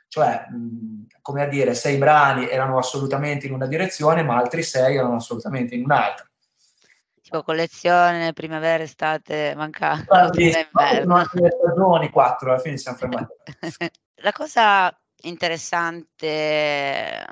Cioè, 0.07 0.45
come 1.21 1.43
a 1.43 1.47
dire, 1.47 1.73
sei 1.75 1.97
brani 1.97 2.47
erano 2.49 2.77
assolutamente 2.77 3.45
in 3.47 3.53
una 3.53 3.67
direzione, 3.67 4.23
ma 4.23 4.37
altri 4.37 4.63
sei 4.63 4.95
erano 4.95 5.15
assolutamente 5.15 5.75
in 5.75 5.83
un'altra 5.83 6.28
tipo 7.29 7.43
collezione, 7.43 8.33
primavera, 8.33 8.83
estate, 8.83 9.53
manca 9.55 9.93
inverno. 10.33 11.23
le 11.33 11.49
stagioni, 11.51 12.09
quattro, 12.09 12.49
alla 12.49 12.59
fine 12.59 12.77
siamo 12.77 12.97
fermati. 12.97 13.33
La 14.21 14.31
cosa 14.31 14.91
interessante 15.21 17.25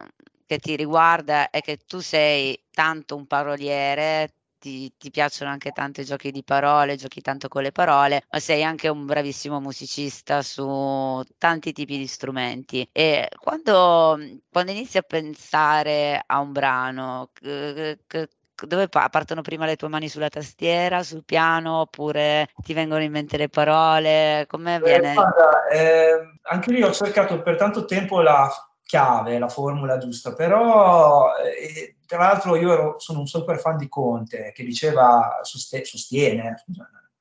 che 0.46 0.60
ti 0.60 0.76
riguarda 0.76 1.50
è 1.50 1.62
che 1.62 1.80
tu 1.86 2.00
sei 2.00 2.62
tanto 2.72 3.16
un 3.16 3.26
paroliere, 3.26 4.34
ti, 4.60 4.92
ti, 4.98 5.12
piacciono 5.12 5.52
anche 5.52 5.72
tanto 5.72 6.02
i 6.02 6.06
giochi 6.06 6.32
di 6.32 6.44
parole, 6.44 6.96
giochi 6.96 7.22
tanto 7.22 7.48
con 7.48 7.64
le 7.64 7.72
parole, 7.72 8.24
ma 8.30 8.40
sei 8.40 8.64
anche 8.64 8.88
un 8.88 9.06
bravissimo 9.06 9.60
musicista 9.60 10.42
su 10.42 11.22
tanti 11.38 11.74
tipi 11.74 11.98
di 11.98 12.08
strumenti. 12.08 12.88
E 12.92 13.30
quando, 13.38 14.18
quando 14.50 14.72
inizi 14.72 14.98
a 14.98 15.02
pensare 15.02 16.22
a 16.26 16.40
un 16.40 16.52
brano, 16.52 17.30
che, 17.34 18.00
che, 18.08 18.30
dove 18.66 18.88
partono 18.88 19.42
prima 19.42 19.66
le 19.66 19.76
tue 19.76 19.88
mani 19.88 20.10
sulla 20.10 20.30
tastiera, 20.30 21.04
sul 21.04 21.24
piano, 21.24 21.82
oppure 21.82 22.50
ti 22.64 22.74
vengono 22.74 23.04
in 23.04 23.12
mente 23.12 23.38
le 23.38 23.50
parole? 23.50 24.46
Come 24.48 24.76
avviene? 24.76 25.12
Eh, 25.12 25.14
guarda, 25.14 25.68
eh, 25.68 26.40
anche 26.44 26.72
lì 26.72 26.82
ho 26.82 26.92
cercato 26.92 27.42
per 27.42 27.56
tanto 27.56 27.86
tempo 27.86 28.22
la 28.22 28.50
chiave, 28.84 29.38
la 29.38 29.50
formula 29.50 29.98
giusta, 29.98 30.34
però 30.34 31.34
eh, 31.36 31.98
tra 32.06 32.20
l'altro 32.20 32.56
io 32.56 32.72
ero, 32.72 33.00
sono 33.00 33.20
un 33.20 33.28
super 33.28 33.60
fan 33.60 33.78
di 33.78 33.90
Conte 33.90 34.52
che 34.56 34.64
diceva, 34.64 35.40
sostiene, 35.44 35.86
sostiene 35.86 36.64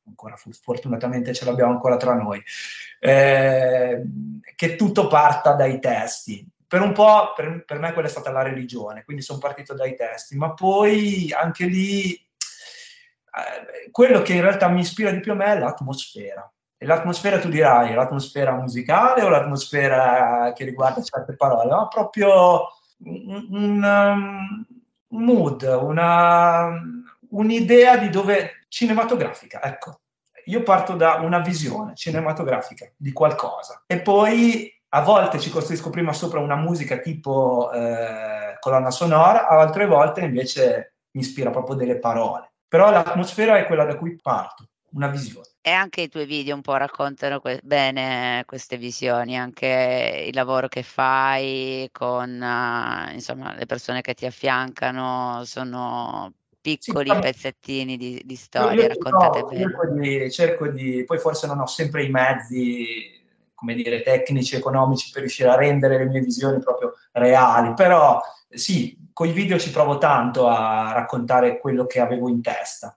ancora 0.07 0.37
fortunatamente 0.37 1.35
ce 1.35 1.45
l'abbiamo 1.45 1.73
ancora 1.73 1.97
tra 1.97 2.15
noi, 2.15 2.41
eh, 3.01 4.03
che 4.55 4.77
tutto 4.77 5.09
parta 5.09 5.55
dai 5.55 5.81
testi 5.81 6.49
per 6.69 6.81
un 6.81 6.93
po' 6.93 7.33
per, 7.35 7.65
per, 7.65 7.79
me 7.79 7.93
quella 7.93 8.09
è 8.09 8.11
stata 8.11 8.31
la 8.31 8.43
religione, 8.43 9.05
quindi 9.05 9.23
sono 9.23 9.39
partito 9.39 9.75
dai 9.75 9.95
testi, 9.95 10.37
ma 10.37 10.53
poi 10.53 11.33
anche 11.33 11.67
lì 11.67 12.13
eh, 12.13 13.91
quello 13.91 14.23
che 14.23 14.35
in 14.35 14.41
realtà 14.41 14.69
mi 14.69 14.81
ispira 14.81 15.11
di 15.11 15.21
più 15.21 15.33
a 15.33 15.37
me 15.37 15.47
è 15.47 15.59
l'atmosfera. 15.59 16.51
E 16.79 16.85
l'atmosfera 16.85 17.39
tu 17.39 17.49
dirai, 17.49 17.95
l'atmosfera 17.95 18.53
musicale 18.53 19.23
o 19.23 19.31
l'atmosfera 19.31 20.53
che 20.55 20.65
riguarda 20.65 21.03
certe 21.03 21.35
parole, 21.35 21.71
ma 21.71 21.89
proprio 21.89 22.69
un, 22.99 23.47
un, 23.51 23.83
um, 23.83 24.67
un 25.09 25.25
mood, 25.25 25.63
una, 25.63 26.79
un'idea 27.31 27.97
di 27.97 28.11
dove 28.11 28.67
cinematografica, 28.69 29.63
ecco. 29.63 30.01
Io 30.47 30.63
parto 30.63 30.95
da 30.95 31.15
una 31.15 31.41
visione 31.41 31.95
cinematografica 31.97 32.89
di 32.97 33.11
qualcosa 33.11 33.83
e 33.87 34.01
poi 34.01 34.73
a 34.89 35.03
volte 35.03 35.39
ci 35.41 35.51
costruisco 35.51 35.91
prima 35.91 36.13
sopra 36.13 36.41
una 36.41 36.57
musica 36.57 36.99
tipo 36.99 37.71
eh, 37.73 38.57
colonna 38.61 38.91
sonora, 38.91 39.49
altre 39.49 39.87
volte 39.87 40.21
invece 40.21 40.95
mi 41.13 41.23
ispira 41.23 41.51
proprio 41.51 41.77
delle 41.77 41.99
parole. 41.99 42.53
Però 42.69 42.91
l'atmosfera 42.91 43.59
è 43.59 43.67
quella 43.67 43.85
da 43.85 43.97
cui 43.97 44.17
parto, 44.21 44.69
una 44.93 45.09
visione. 45.09 45.47
E 45.61 45.71
anche 45.71 46.03
i 46.03 46.09
tuoi 46.09 46.27
video 46.27 46.55
un 46.55 46.63
po' 46.63 46.77
raccontano 46.77 47.41
que- 47.41 47.61
bene 47.63 48.45
queste 48.47 48.77
visioni, 48.77 49.37
anche 49.37 50.25
il 50.29 50.35
lavoro 50.35 50.69
che 50.69 50.83
fai 50.83 51.89
con 51.91 52.31
uh, 52.31 53.13
insomma, 53.13 53.55
le 53.55 53.67
persone 53.67 54.01
che 54.01 54.15
ti 54.15 54.27
affiancano, 54.27 55.43
sono 55.45 56.33
piccoli 56.61 57.11
sì, 57.11 57.19
pezzettini 57.21 57.97
di, 57.97 58.23
di 58.25 58.35
storie 58.35 58.89
raccontate 58.89 59.41
no, 59.41 59.47
bene. 59.47 59.63
Cerco 59.63 59.87
di, 59.87 60.31
cerco 60.31 60.69
di, 60.69 61.05
poi 61.05 61.19
forse 61.19 61.47
non 61.47 61.61
ho 61.61 61.67
sempre 61.67 62.05
i 62.05 62.11
mezzi 62.11 63.16
come 63.57 63.75
dire, 63.75 64.03
tecnici, 64.03 64.55
economici 64.55 65.11
per 65.11 65.23
riuscire 65.23 65.49
a 65.49 65.57
rendere 65.57 65.99
le 65.99 66.05
mie 66.05 66.21
visioni 66.21 66.61
proprio 66.61 66.93
reali, 67.13 67.73
però 67.75 68.21
sì, 68.49 68.97
con 69.13 69.27
i 69.27 69.33
video 69.33 69.59
ci 69.59 69.71
provo 69.71 69.99
tanto 69.99 70.47
a 70.47 70.93
raccontare 70.93 71.59
quello 71.59 71.87
che 71.87 72.01
avevo 72.01 72.29
in 72.29 72.43
testa. 72.43 72.97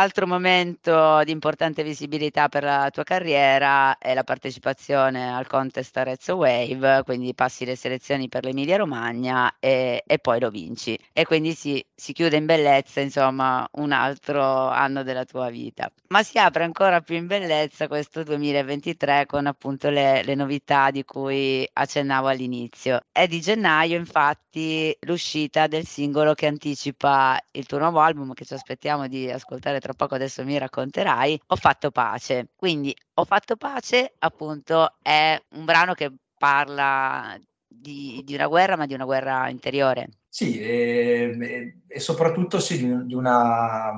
Altro 0.00 0.28
momento 0.28 1.24
di 1.24 1.32
importante 1.32 1.82
visibilità 1.82 2.48
per 2.48 2.62
la 2.62 2.88
tua 2.88 3.02
carriera 3.02 3.98
è 3.98 4.14
la 4.14 4.22
partecipazione 4.22 5.34
al 5.34 5.48
contest 5.48 5.96
Arezzo 5.96 6.36
Wave, 6.36 7.02
quindi 7.02 7.34
passi 7.34 7.64
le 7.64 7.74
selezioni 7.74 8.28
per 8.28 8.44
l'Emilia 8.44 8.76
Romagna 8.76 9.56
e, 9.58 10.04
e 10.06 10.18
poi 10.20 10.38
lo 10.38 10.50
vinci. 10.50 10.96
E 11.12 11.24
quindi 11.24 11.52
si, 11.52 11.84
si, 11.96 12.12
chiude 12.12 12.36
in 12.36 12.46
bellezza, 12.46 13.00
insomma, 13.00 13.68
un 13.72 13.90
altro 13.90 14.68
anno 14.68 15.02
della 15.02 15.24
tua 15.24 15.50
vita. 15.50 15.90
Ma 16.10 16.22
si 16.22 16.38
apre 16.38 16.62
ancora 16.62 17.00
più 17.00 17.16
in 17.16 17.26
bellezza 17.26 17.88
questo 17.88 18.22
2023 18.22 19.26
con 19.26 19.46
appunto 19.46 19.90
le, 19.90 20.22
le 20.22 20.36
novità 20.36 20.92
di 20.92 21.04
cui 21.04 21.68
accennavo 21.72 22.28
all'inizio. 22.28 23.00
È 23.10 23.26
di 23.26 23.40
gennaio, 23.40 23.98
infatti, 23.98 24.96
l'uscita 25.00 25.66
del 25.66 25.86
singolo 25.86 26.34
che 26.34 26.46
anticipa 26.46 27.36
il 27.50 27.66
tuo 27.66 27.78
nuovo 27.78 27.98
album 27.98 28.32
che 28.32 28.44
ci 28.44 28.54
aspettiamo 28.54 29.08
di 29.08 29.28
ascoltare 29.28 29.80
tra 29.80 29.86
tra 29.88 29.94
poco 29.94 30.16
adesso 30.16 30.44
mi 30.44 30.58
racconterai, 30.58 31.40
ho 31.46 31.56
fatto 31.56 31.90
pace. 31.90 32.48
Quindi 32.54 32.94
ho 33.14 33.24
fatto 33.24 33.56
pace, 33.56 34.12
appunto, 34.18 34.96
è 35.02 35.40
un 35.54 35.64
brano 35.64 35.94
che 35.94 36.12
parla 36.36 37.38
di, 37.66 38.20
di 38.24 38.34
una 38.34 38.46
guerra, 38.48 38.76
ma 38.76 38.84
di 38.86 38.92
una 38.92 39.06
guerra 39.06 39.48
interiore. 39.48 40.08
Sì, 40.28 40.60
e, 40.60 41.74
e 41.86 42.00
soprattutto 42.00 42.60
sì, 42.60 42.76
di, 42.76 43.06
di 43.06 43.14
una 43.14 43.92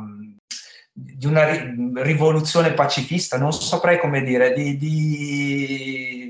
di 0.92 1.24
una 1.26 1.44
rivoluzione 2.02 2.74
pacifista, 2.74 3.38
non 3.38 3.52
saprei 3.52 3.98
come 3.98 4.22
dire, 4.22 4.52
di, 4.52 4.76
di, 4.76 6.29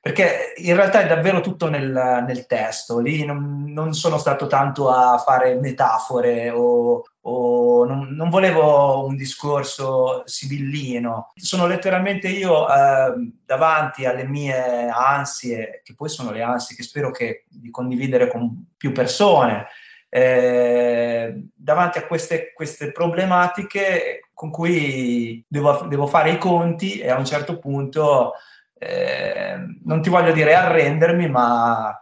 perché 0.00 0.54
in 0.56 0.76
realtà 0.76 1.00
è 1.00 1.06
davvero 1.06 1.40
tutto 1.40 1.68
nel, 1.68 2.24
nel 2.26 2.46
testo, 2.46 3.00
lì 3.00 3.24
non, 3.24 3.64
non, 3.66 3.94
sono 3.94 4.16
stato 4.16 4.46
tanto 4.46 4.90
a 4.90 5.18
fare 5.18 5.56
metafore 5.56 6.50
o, 6.50 7.02
o 7.22 7.84
non, 7.84 8.14
non, 8.14 8.30
volevo 8.30 9.04
un 9.04 9.16
discorso 9.16 10.22
sibillino, 10.24 11.32
sono 11.34 11.66
letteralmente 11.66 12.28
io 12.28 12.68
eh, 12.68 13.32
davanti 13.44 14.06
alle 14.06 14.24
mie 14.24 14.88
ansie, 14.88 15.80
che 15.82 15.94
poi 15.94 16.08
sono 16.08 16.30
le 16.30 16.42
ansie 16.42 16.76
che 16.76 16.84
spero 16.84 17.10
che, 17.10 17.44
di 17.48 17.70
condividere 17.70 18.28
con 18.28 18.66
più 18.76 18.92
persone, 18.92 19.66
eh, 20.10 21.42
davanti 21.54 21.98
a 21.98 22.06
queste, 22.06 22.52
queste, 22.54 22.92
problematiche 22.92 24.28
con 24.32 24.50
cui 24.50 25.44
devo, 25.46 25.86
devo 25.88 26.06
fare 26.06 26.30
i 26.30 26.38
conti 26.38 26.98
e 26.98 27.10
a 27.10 27.18
un 27.18 27.26
certo 27.26 27.58
punto 27.58 28.32
eh, 28.78 29.56
non 29.84 30.00
ti 30.00 30.08
voglio 30.08 30.32
dire 30.32 30.54
arrendermi, 30.54 31.28
ma 31.28 32.00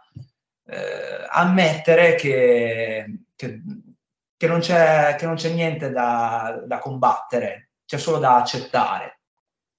eh, 0.65 1.25
ammettere 1.29 2.15
che, 2.15 3.23
che, 3.35 3.61
che, 4.37 4.47
non 4.47 4.59
che, 4.59 5.25
non 5.25 5.35
c'è, 5.35 5.49
niente 5.49 5.89
da, 5.91 6.61
da 6.65 6.79
combattere, 6.79 7.71
c'è 7.85 7.97
solo 7.97 8.19
da 8.19 8.35
accettare. 8.35 9.19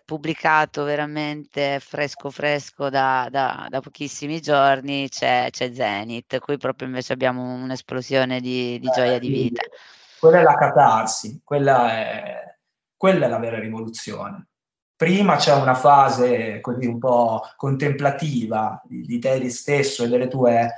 Pubblicato 0.05 0.85
veramente 0.85 1.81
fresco 1.81 2.31
fresco 2.31 2.89
da, 2.89 3.29
da, 3.31 3.67
da 3.69 3.81
pochissimi 3.81 4.41
giorni 4.41 5.07
c'è, 5.11 5.49
c'è, 5.51 5.71
Zenith, 5.73 6.39
qui 6.39 6.57
proprio 6.57 6.89
invece 6.89 7.13
abbiamo 7.13 7.43
un'esplosione 7.43 8.41
di, 8.41 8.79
di 8.79 8.89
gioia 8.89 9.19
di 9.19 9.29
vita. 9.29 9.63
Quella 10.19 10.41
è 10.41 10.43
la 10.43 10.57
catarsi, 10.57 11.43
quella 11.45 11.91
è, 11.93 12.57
quella 12.97 13.27
è 13.27 13.29
la 13.29 13.39
vera 13.39 13.59
rivoluzione 13.59 14.49
prima 14.99 15.37
c'è 15.37 15.55
una 15.55 15.75
fase 15.75 16.61
così 16.61 16.85
un 16.85 16.99
po' 16.99 17.43
contemplativa 17.55 18.83
di, 18.85 19.03
di 19.03 19.21
te 19.21 19.39
di 19.39 19.49
stesso 19.49 20.03
e 20.03 20.09
delle 20.09 20.27
tue 20.27 20.75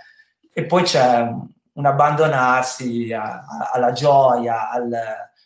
e 0.52 0.66
poi 0.66 0.82
c'è 0.82 1.26
un 1.72 1.86
abbandonarsi 1.86 3.12
a, 3.14 3.40
a, 3.40 3.70
alla 3.72 3.92
gioia, 3.92 4.68
al, 4.68 4.92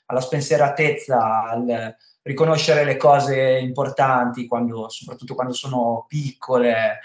alla 0.06 0.20
spensieratezza, 0.20 1.44
al, 1.44 1.96
riconoscere 2.22 2.84
le 2.84 2.96
cose 2.96 3.58
importanti, 3.58 4.46
quando, 4.46 4.88
soprattutto 4.88 5.34
quando 5.34 5.52
sono 5.52 6.06
piccole, 6.08 7.00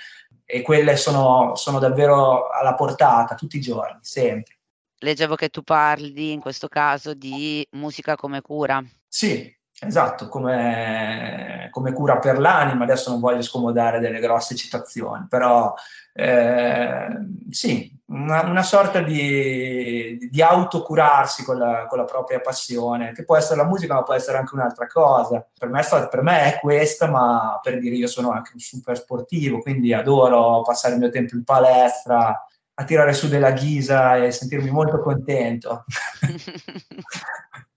e 0.45 0.61
quelle 0.61 0.95
sono, 0.95 1.55
sono 1.55 1.77
davvero 1.77 2.47
alla 2.47 2.73
portata 2.73 3.35
tutti 3.35 3.57
i 3.57 3.61
giorni, 3.61 3.99
sempre. 4.01 4.55
Leggevo 5.01 5.35
che 5.35 5.49
tu 5.49 5.61
parli 5.61 6.31
in 6.31 6.39
questo 6.39 6.67
caso 6.67 7.13
di 7.13 7.65
musica 7.71 8.15
come 8.15 8.41
cura. 8.41 8.83
Sì, 9.07 9.53
Esatto, 9.81 10.27
come, 10.27 11.69
come, 11.71 11.93
cura 11.93 12.17
per 12.19 12.37
l'anima, 12.37 12.83
adesso 12.83 13.11
non 13.11 13.21
voglio 13.21 13.41
scomodare 13.41 13.99
delle 13.99 14.19
grosse 14.19 14.53
citazioni, 14.53 15.25
però 15.29 15.73
eh, 16.11 17.07
sì, 17.49 17.97
una, 18.07 18.41
una 18.43 18.61
sorta 18.61 19.01
di, 19.01 20.17
di 20.29 20.41
autocurarsi 20.41 21.45
con 21.45 21.57
la, 21.57 21.85
con 21.87 21.97
la, 21.97 22.03
propria 22.03 22.41
passione, 22.41 23.13
che 23.13 23.23
può 23.23 23.37
essere 23.37 23.55
la 23.55 23.67
musica, 23.67 23.93
ma 23.93 24.03
può 24.03 24.13
essere 24.13 24.37
anche 24.37 24.53
un'altra 24.53 24.85
cosa. 24.87 25.47
Per 25.57 25.69
me, 25.69 25.81
per 26.09 26.21
me 26.23 26.53
è 26.55 26.59
questa, 26.59 27.07
ma 27.07 27.57
per 27.63 27.79
dire 27.79 27.95
io 27.95 28.07
sono 28.07 28.31
anche 28.31 28.51
un 28.53 28.59
super 28.59 28.97
sportivo, 28.97 29.59
quindi 29.59 29.93
adoro 29.93 30.61
passare 30.61 30.95
il 30.95 30.99
mio 30.99 31.09
tempo 31.09 31.35
in 31.35 31.45
palestra, 31.45 32.45
a 32.73 32.83
tirare 32.83 33.13
su 33.13 33.29
della 33.29 33.51
ghisa 33.51 34.17
e 34.17 34.31
sentirmi 34.31 34.71
molto 34.71 34.99
contento. 34.99 35.85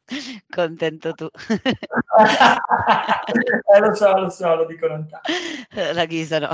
Contento 0.49 1.13
tu. 1.15 1.29
eh, 3.75 3.79
lo 3.81 3.95
so, 3.95 4.19
lo 4.19 4.29
so, 4.29 4.55
lo 4.55 4.67
dico 4.67 4.87
lontano. 4.87 5.23
La 5.93 6.05
ghisa 6.05 6.39
no. 6.39 6.51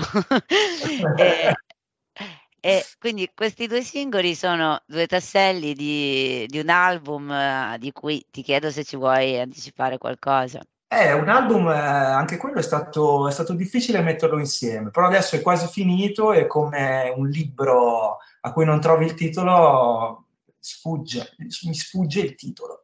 e, 1.16 1.52
e, 2.60 2.84
quindi 2.98 3.30
questi 3.34 3.66
due 3.66 3.82
singoli 3.82 4.34
sono 4.34 4.80
due 4.86 5.06
tasselli 5.06 5.74
di, 5.74 6.46
di 6.46 6.58
un 6.58 6.68
album 6.68 7.28
uh, 7.28 7.78
di 7.78 7.92
cui 7.92 8.24
ti 8.30 8.42
chiedo 8.42 8.70
se 8.70 8.84
ci 8.84 8.96
vuoi 8.96 9.38
anticipare 9.38 9.98
qualcosa. 9.98 10.60
È 10.90 11.12
un 11.12 11.28
album, 11.28 11.68
eh, 11.68 11.76
anche 11.76 12.38
quello 12.38 12.60
è 12.60 12.62
stato, 12.62 13.28
è 13.28 13.30
stato, 13.30 13.52
difficile 13.52 14.00
metterlo 14.00 14.38
insieme, 14.38 14.90
però 14.90 15.06
adesso 15.06 15.36
è 15.36 15.42
quasi 15.42 15.66
finito 15.66 16.32
e 16.32 16.46
come 16.46 17.12
un 17.14 17.28
libro 17.28 18.16
a 18.40 18.52
cui 18.52 18.64
non 18.64 18.80
trovi 18.80 19.04
il 19.04 19.12
titolo, 19.12 20.28
sfugge, 20.58 21.34
mi 21.36 21.74
sfugge 21.74 22.20
il 22.20 22.34
titolo. 22.34 22.77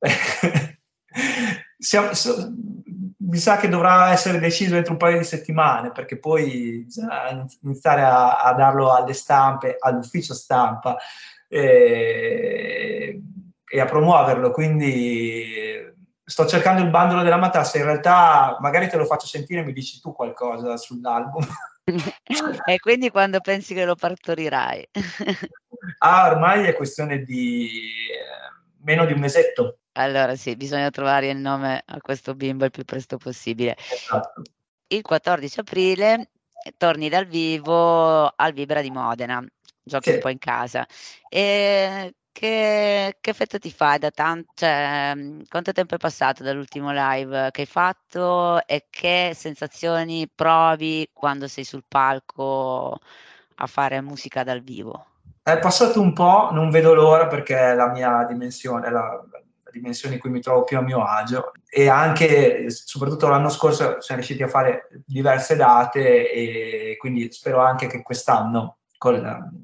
Siamo, 1.78 2.14
so, 2.14 2.52
mi 3.18 3.38
sa 3.38 3.56
che 3.56 3.68
dovrà 3.68 4.10
essere 4.12 4.38
deciso 4.38 4.76
entro 4.76 4.92
un 4.92 4.98
paio 4.98 5.18
di 5.18 5.24
settimane 5.24 5.92
perché 5.92 6.18
poi 6.18 6.86
iniziare 7.60 8.02
a, 8.02 8.36
a 8.42 8.52
darlo 8.54 8.92
alle 8.92 9.12
stampe, 9.12 9.76
all'ufficio 9.78 10.34
stampa 10.34 10.96
e, 11.48 13.20
e, 13.64 13.80
a 13.80 13.84
promuoverlo. 13.84 14.50
Quindi 14.50 15.92
sto 16.24 16.46
cercando 16.46 16.82
il 16.82 16.90
bandolo 16.90 17.22
della 17.22 17.36
matassa. 17.36 17.78
In 17.78 17.84
realtà, 17.84 18.56
magari 18.60 18.88
te 18.88 18.96
lo 18.96 19.04
faccio 19.04 19.26
sentire 19.26 19.60
e 19.60 19.64
mi 19.64 19.72
dici 19.72 20.00
tu 20.00 20.12
qualcosa 20.12 20.76
sull'album. 20.76 21.46
e 22.66 22.78
quindi 22.78 23.10
quando 23.10 23.40
pensi 23.40 23.74
che 23.74 23.84
lo 23.84 23.94
partorirai? 23.94 24.88
ah, 25.98 26.30
ormai 26.30 26.64
è 26.64 26.74
questione 26.74 27.22
di 27.22 27.68
meno 28.84 29.04
di 29.04 29.12
un 29.12 29.20
mesetto. 29.20 29.78
Allora 29.92 30.36
sì, 30.36 30.56
bisogna 30.56 30.90
trovare 30.90 31.28
il 31.30 31.38
nome 31.38 31.82
a 31.84 32.00
questo 32.00 32.34
bimbo 32.34 32.64
il 32.64 32.70
più 32.70 32.84
presto 32.84 33.16
possibile. 33.16 33.76
Esatto. 33.76 34.42
Il 34.88 35.02
14 35.02 35.60
aprile 35.60 36.30
torni 36.76 37.08
dal 37.08 37.26
vivo 37.26 38.26
al 38.26 38.52
Vibra 38.52 38.80
di 38.80 38.90
Modena, 38.90 39.44
giochi 39.82 40.08
sì. 40.08 40.14
un 40.14 40.20
po' 40.20 40.28
in 40.28 40.38
casa. 40.38 40.86
E 41.28 42.14
che, 42.32 43.16
che 43.20 43.30
effetto 43.30 43.58
ti 43.58 43.70
fa 43.70 43.96
da 43.98 44.10
tanto, 44.10 44.52
cioè, 44.54 45.14
quanto 45.48 45.72
tempo 45.72 45.94
è 45.94 45.98
passato 45.98 46.42
dall'ultimo 46.42 46.90
live 46.92 47.50
che 47.52 47.60
hai 47.62 47.66
fatto 47.66 48.66
e 48.66 48.86
che 48.90 49.32
sensazioni 49.34 50.28
provi 50.28 51.08
quando 51.12 51.46
sei 51.46 51.64
sul 51.64 51.84
palco 51.86 52.98
a 53.56 53.66
fare 53.66 54.00
musica 54.00 54.42
dal 54.42 54.62
vivo? 54.62 55.13
È 55.42 55.58
passato 55.58 56.00
un 56.00 56.12
po', 56.12 56.48
non 56.52 56.70
vedo 56.70 56.94
l'ora 56.94 57.26
perché 57.26 57.56
è 57.56 57.74
la 57.74 57.90
mia 57.90 58.24
dimensione, 58.24 58.90
la, 58.90 59.00
la 59.30 59.70
dimensione 59.70 60.14
in 60.14 60.20
cui 60.20 60.30
mi 60.30 60.40
trovo 60.40 60.64
più 60.64 60.78
a 60.78 60.80
mio 60.80 61.04
agio 61.04 61.52
e 61.68 61.88
anche, 61.88 62.70
soprattutto 62.70 63.28
l'anno 63.28 63.50
scorso, 63.50 64.00
siamo 64.00 64.20
riusciti 64.20 64.42
a 64.42 64.48
fare 64.48 64.88
diverse 65.04 65.56
date 65.56 66.30
e 66.30 66.96
quindi 66.98 67.30
spero 67.30 67.60
anche 67.60 67.86
che 67.88 68.02
quest'anno 68.02 68.78
con 68.96 69.14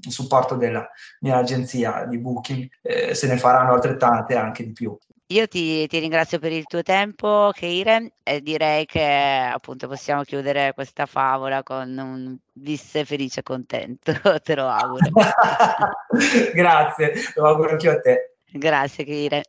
il 0.02 0.12
supporto 0.12 0.56
della 0.56 0.86
mia 1.20 1.36
agenzia 1.36 2.04
di 2.04 2.18
booking 2.18 2.68
eh, 2.82 3.14
se 3.14 3.26
ne 3.26 3.38
faranno 3.38 3.72
altrettante 3.72 4.36
anche 4.36 4.64
di 4.64 4.72
più. 4.72 4.94
Io 5.32 5.46
ti, 5.46 5.86
ti, 5.86 6.00
ringrazio 6.00 6.40
per 6.40 6.50
il 6.50 6.64
tuo 6.64 6.82
tempo, 6.82 7.50
Keire, 7.54 8.14
e 8.24 8.40
direi 8.40 8.84
che 8.84 9.00
appunto 9.00 9.86
possiamo 9.86 10.24
chiudere 10.24 10.72
questa 10.74 11.06
favola 11.06 11.62
con 11.62 11.96
un 11.96 12.36
visse 12.54 13.04
felice 13.04 13.38
e 13.38 13.42
contento, 13.44 14.12
te 14.42 14.54
lo 14.56 14.66
auguro. 14.66 15.08
Grazie, 16.52 17.12
lo 17.36 17.46
auguro 17.46 17.70
anche 17.70 17.88
a 17.88 18.00
te. 18.00 18.34
Grazie, 18.50 19.04
Keire. 19.04 19.42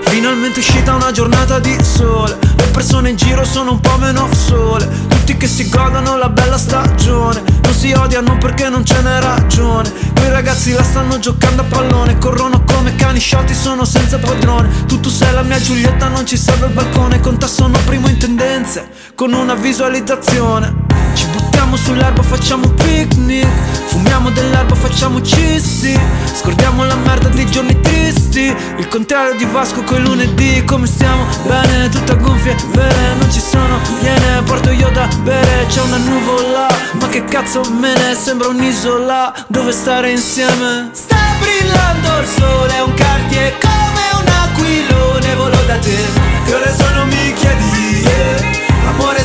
Finalmente 0.00 0.56
è 0.56 0.58
uscita 0.58 0.94
una 0.96 1.12
giornata 1.12 1.60
di 1.60 1.82
sole 1.84 2.36
Le 2.40 2.51
persone 2.72 3.10
in 3.10 3.16
giro 3.16 3.44
sono 3.44 3.72
un 3.72 3.80
po' 3.80 3.96
meno 3.98 4.28
sole. 4.34 4.88
Tutti 5.08 5.36
che 5.36 5.46
si 5.46 5.68
godono 5.68 6.16
la 6.16 6.28
bella 6.28 6.58
stagione. 6.58 7.42
Non 7.62 7.72
si 7.72 7.92
odiano 7.92 8.36
perché 8.38 8.68
non 8.68 8.84
ce 8.84 9.00
n'è 9.00 9.20
ragione. 9.20 9.92
Quei 10.14 10.30
ragazzi 10.30 10.72
la 10.72 10.82
stanno 10.82 11.18
giocando 11.18 11.62
a 11.62 11.64
pallone. 11.66 12.18
Corrono 12.18 12.64
come 12.64 12.96
cani 12.96 13.20
sciolti, 13.20 13.54
sono 13.54 13.84
senza 13.84 14.18
padrone. 14.18 14.68
Tu 14.86 14.98
tu 14.98 15.10
sei 15.10 15.32
la 15.32 15.42
mia 15.42 15.60
Giulietta, 15.60 16.08
non 16.08 16.26
ci 16.26 16.36
serve 16.36 16.66
il 16.66 16.72
balcone. 16.72 17.20
Con 17.20 17.38
te 17.38 17.46
sono 17.46 17.78
primo 17.84 18.08
in 18.08 18.16
tendenze 18.18 18.88
Con 19.14 19.32
una 19.32 19.54
visualizzazione. 19.54 20.74
Ci 21.14 21.26
buttiamo 21.26 21.76
sull'erba, 21.76 22.22
facciamo 22.22 22.66
un 22.66 22.74
picnic 22.74 23.46
Fumiamo 23.86 24.30
dell'erba, 24.30 24.74
facciamo 24.74 25.20
cissi 25.20 25.98
Scordiamo 26.34 26.84
la 26.84 26.94
merda 26.96 27.28
dei 27.28 27.46
giorni 27.46 27.78
tristi. 27.80 28.54
Il 28.78 28.88
contrario 28.88 29.34
di 29.36 29.44
Vasco 29.44 29.82
coi 29.82 30.00
lunedì. 30.00 30.64
Come 30.64 30.86
stiamo? 30.86 31.26
Bene, 31.46 31.88
tutta 31.88 32.14
gonfie 32.14 32.56
vere 32.72 33.14
Non 33.18 33.30
ci 33.30 33.40
sono 33.40 33.78
iene, 34.02 34.42
porto 34.44 34.70
io 34.70 34.88
da 34.90 35.08
bere 35.22 35.66
C'è 35.68 35.80
una 35.82 35.98
nuvola, 35.98 36.66
ma 36.98 37.08
che 37.08 37.24
cazzo 37.24 37.62
me 37.78 37.92
ne 37.94 38.14
Sembra 38.14 38.48
un'isola? 38.48 39.32
Dove 39.48 39.72
stare 39.72 40.10
insieme? 40.10 40.90
Sta 40.92 41.16
brillando 41.40 42.20
il 42.20 42.26
sole, 42.26 42.80
un 42.80 42.94
cartier 42.94 43.58
come 43.58 44.04
un 44.20 44.28
aquilone. 44.28 45.34
Volo 45.34 45.58
da 45.66 45.76
te, 45.78 45.96
che 46.44 46.54
ore 46.54 46.74
sono 46.76 47.04
mi 47.06 47.32
chiedi? 47.34 48.00
Yeah. 48.02 48.88
Amore 48.88 49.24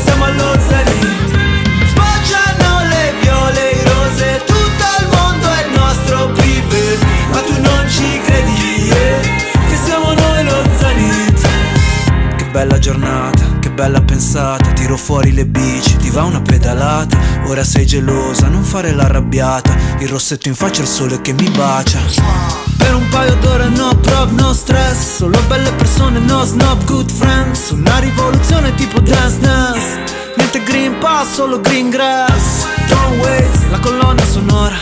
bella 12.77 12.79
giornata 12.79 13.59
che 13.59 13.71
bella 13.71 14.01
pensata, 14.01 14.71
tiro 14.71 14.97
fuori 14.97 15.33
le 15.33 15.45
bici, 15.45 15.97
ti 15.97 16.09
va 16.09 16.23
una 16.23 16.41
pedalata, 16.41 17.17
ora 17.45 17.63
sei 17.63 17.85
gelosa, 17.85 18.47
non 18.47 18.63
fare 18.63 18.91
l'arrabbiata, 18.91 19.75
il 19.99 20.07
rossetto 20.07 20.47
in 20.47 20.55
faccia 20.55 20.81
il 20.81 20.87
sole 20.87 21.21
che 21.21 21.33
mi 21.33 21.49
bacia. 21.49 21.99
Per 22.77 22.93
un 22.93 23.07
paio 23.09 23.35
d'ore 23.35 23.69
no 23.69 23.95
prop, 23.99 24.31
no 24.31 24.53
stress, 24.53 25.17
solo 25.17 25.39
belle 25.47 25.71
persone, 25.73 26.19
no 26.19 26.43
snob, 26.43 26.83
good 26.85 27.09
friends, 27.11 27.69
una 27.71 27.97
rivoluzione 27.99 28.73
tipo 28.75 28.99
dance 28.99 29.39
dance, 29.39 30.03
niente 30.37 30.63
green 30.63 30.97
pass, 30.99 31.33
solo 31.33 31.59
green 31.59 31.89
grass, 31.89 32.65
don't 32.87 33.19
wait, 33.23 33.71
la 33.71 33.79
colonna 33.79 34.23
sonora, 34.25 34.75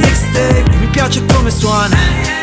mixtape, 0.00 0.64
mi 0.80 0.86
piace 0.86 1.24
come 1.26 1.50
suona, 1.50 1.96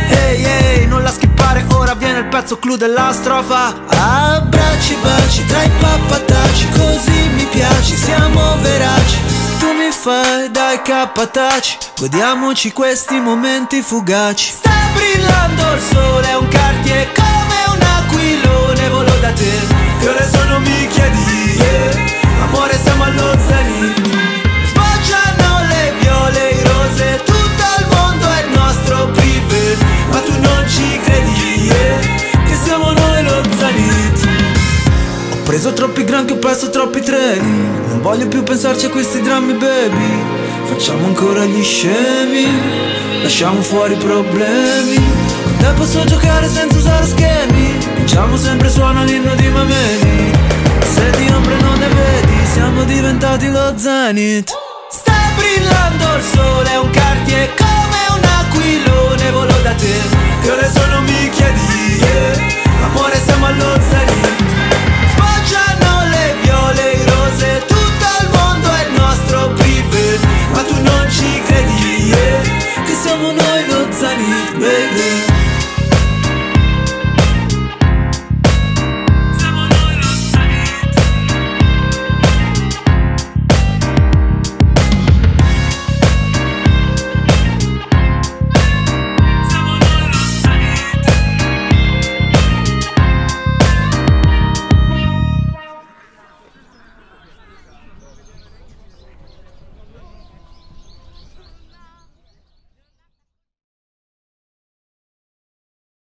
ehi 0.09 0.43
hey, 0.43 0.79
ehi, 0.79 0.85
non 0.85 1.01
la 1.01 1.11
skippare, 1.43 1.65
ora 1.73 1.93
viene 1.93 2.19
il 2.19 2.25
pezzo 2.25 2.57
clou 2.57 2.77
della 2.77 3.11
strofa, 3.11 3.73
abbracci, 3.87 4.95
baci, 5.01 5.45
tra 5.45 5.63
i 5.63 5.69
pappataci, 5.79 6.69
così 6.69 7.29
mi 7.35 7.45
piaci, 7.45 7.95
siamo 7.95 8.57
veraci, 8.61 9.17
tu 9.59 9.67
mi 9.73 9.91
fai 9.91 10.49
dai 10.51 10.81
capataci, 10.81 11.77
godiamoci 11.99 12.71
questi 12.71 13.19
momenti 13.19 13.81
fugaci. 13.81 14.51
Sta 14.51 14.71
brillando 14.93 15.73
il 15.73 15.81
sole, 15.81 16.29
è 16.29 16.35
un 16.35 16.47
cartier 16.47 17.11
come 17.11 17.75
un 17.75 17.81
aquilone, 17.81 18.89
volo 18.89 19.11
da 19.19 19.31
te, 19.31 19.51
che 19.99 20.07
ore 20.07 20.29
sono 20.31 20.59
mi 20.59 20.87
chiedi, 20.87 21.57
yeah. 21.57 22.45
amore 22.45 22.79
siamo 22.81 23.03
allo 23.03 23.37
zenith. 23.47 24.02
Troppi 35.73 36.03
gran 36.03 36.25
ho 36.29 36.37
perso 36.37 36.69
troppi 36.69 37.01
treni. 37.01 37.67
Non 37.87 38.01
voglio 38.01 38.27
più 38.27 38.43
pensarci 38.43 38.85
a 38.85 38.89
questi 38.89 39.21
drammi 39.21 39.53
baby. 39.53 40.41
Facciamo 40.65 41.07
ancora 41.07 41.43
gli 41.43 41.61
scemi 41.61 42.47
Lasciamo 43.21 43.61
fuori 43.61 43.93
i 43.93 43.97
problemi. 43.97 44.95
Con 45.43 45.57
te 45.57 45.71
posso 45.75 46.03
giocare 46.05 46.47
senza 46.47 46.77
usare 46.77 47.05
schemi. 47.05 47.77
Vinciamo 47.95 48.37
sempre 48.37 48.69
suona 48.69 49.03
l'inno 49.03 49.33
di 49.35 49.47
Mameli 49.49 50.31
Se 50.81 51.09
di 51.17 51.27
ombre 51.31 51.55
non 51.61 51.77
ne 51.79 51.87
vedi 51.87 52.45
Siamo 52.51 52.83
diventati 52.83 53.49
lo 53.49 53.73
zenith. 53.75 54.51
Sta 54.89 55.13
brillando 55.35 56.15
il 56.15 56.23
sole 56.23 56.71
È 56.71 56.77
Un 56.77 56.89
cartier 56.91 57.49
come 57.55 58.17
un 58.17 58.23
aquilone 58.23 59.31
Volo 59.31 59.57
da 59.63 59.73
te. 59.73 59.95
Che 60.41 60.51
ore 60.51 60.71
sono 60.71 61.01
mi 61.01 61.29
chiedi 61.29 61.97
yeah. 61.99 62.85
Amore 62.85 63.21
siamo 63.23 63.45
allo 63.47 63.79
zenith. 63.89 64.52